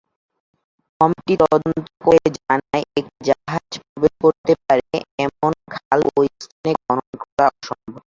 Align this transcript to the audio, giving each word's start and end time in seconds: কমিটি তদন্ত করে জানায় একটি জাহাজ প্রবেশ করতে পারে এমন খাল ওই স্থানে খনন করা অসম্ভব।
কমিটি 1.01 1.33
তদন্ত 1.41 1.75
করে 2.05 2.27
জানায় 2.39 2.85
একটি 2.91 3.19
জাহাজ 3.27 3.65
প্রবেশ 3.83 4.13
করতে 4.23 4.53
পারে 4.63 4.95
এমন 5.25 5.51
খাল 5.73 5.99
ওই 6.19 6.27
স্থানে 6.37 6.71
খনন 6.83 7.09
করা 7.21 7.45
অসম্ভব। 7.51 7.95